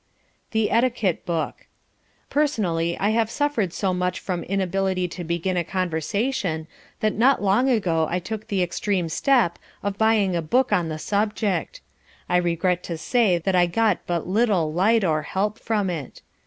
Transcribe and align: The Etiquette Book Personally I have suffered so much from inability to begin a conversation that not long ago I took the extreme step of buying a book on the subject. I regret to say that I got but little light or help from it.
The 0.49 0.71
Etiquette 0.71 1.27
Book 1.27 1.67
Personally 2.31 2.97
I 2.97 3.11
have 3.11 3.29
suffered 3.29 3.71
so 3.71 3.93
much 3.93 4.19
from 4.19 4.41
inability 4.43 5.07
to 5.09 5.23
begin 5.23 5.57
a 5.57 5.63
conversation 5.63 6.65
that 7.01 7.13
not 7.13 7.43
long 7.43 7.69
ago 7.69 8.07
I 8.09 8.17
took 8.17 8.47
the 8.47 8.63
extreme 8.63 9.09
step 9.09 9.59
of 9.83 9.99
buying 9.99 10.35
a 10.35 10.41
book 10.41 10.73
on 10.73 10.89
the 10.89 10.97
subject. 10.97 11.81
I 12.27 12.37
regret 12.37 12.81
to 12.85 12.97
say 12.97 13.37
that 13.37 13.53
I 13.55 13.67
got 13.67 13.99
but 14.07 14.25
little 14.25 14.73
light 14.73 15.03
or 15.03 15.21
help 15.21 15.59
from 15.59 15.87
it. 15.87 16.23